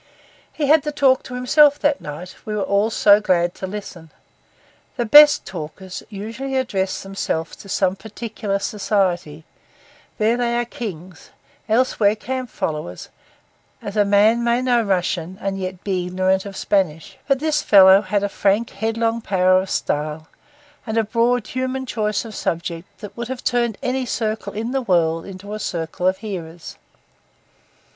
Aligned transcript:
He 0.51 0.65
had 0.65 0.81
the 0.81 0.91
talk 0.91 1.21
to 1.25 1.35
himself 1.35 1.77
that 1.77 2.01
night, 2.01 2.33
we 2.43 2.55
were 2.55 2.63
all 2.63 2.89
so 2.89 3.21
glad 3.21 3.53
to 3.53 3.67
listen. 3.67 4.09
The 4.97 5.05
best 5.05 5.45
talkers 5.45 6.01
usually 6.09 6.55
address 6.57 7.03
themselves 7.03 7.55
to 7.57 7.69
some 7.69 7.95
particular 7.95 8.57
society; 8.57 9.43
there 10.17 10.37
they 10.37 10.55
are 10.57 10.65
kings, 10.65 11.29
elsewhere 11.69 12.15
camp 12.15 12.49
followers, 12.49 13.09
as 13.79 13.95
a 13.95 14.03
man 14.03 14.43
may 14.43 14.59
know 14.59 14.81
Russian 14.81 15.37
and 15.39 15.59
yet 15.59 15.83
be 15.83 16.07
ignorant 16.07 16.47
of 16.47 16.57
Spanish; 16.57 17.19
but 17.27 17.37
this 17.37 17.61
fellow 17.61 18.01
had 18.01 18.23
a 18.23 18.27
frank, 18.27 18.71
headlong 18.71 19.21
power 19.21 19.61
of 19.61 19.69
style, 19.69 20.27
and 20.87 20.97
a 20.97 21.03
broad, 21.03 21.45
human 21.45 21.85
choice 21.85 22.25
of 22.25 22.33
subject, 22.33 22.87
that 23.01 23.15
would 23.15 23.27
have 23.27 23.43
turned 23.43 23.77
any 23.83 24.07
circle 24.07 24.53
in 24.53 24.71
the 24.71 24.81
world 24.81 25.27
into 25.27 25.53
a 25.53 25.59
circle 25.59 26.07
of 26.07 26.17
hearers. 26.25 26.75